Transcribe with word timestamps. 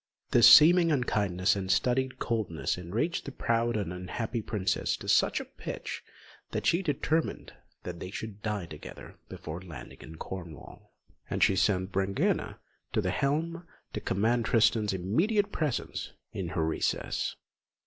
This 0.31 0.49
seeming 0.49 0.91
unkindness 0.91 1.55
and 1.55 1.71
studied 1.71 2.17
coldness 2.17 2.75
enraged 2.75 3.25
the 3.25 3.31
proud 3.31 3.77
and 3.77 3.93
unhappy 3.93 4.41
princess 4.41 4.97
to 4.97 5.07
such 5.07 5.39
a 5.39 5.45
pitch 5.45 6.01
that 6.49 6.65
she 6.65 6.81
determined 6.81 7.53
they 7.83 8.09
should 8.09 8.41
die 8.41 8.65
together 8.65 9.19
before 9.29 9.61
landing 9.61 10.01
in 10.01 10.15
Cornwall; 10.15 10.91
and 11.29 11.43
she 11.43 11.55
sent 11.55 11.91
Brangæna 11.91 12.57
to 12.93 13.01
the 13.01 13.11
helm 13.11 13.67
to 13.93 14.01
command 14.01 14.45
Tristan's 14.45 14.91
immediate 14.91 15.51
presence 15.51 16.13
in 16.33 16.47
her 16.47 16.65
recess. 16.65 17.35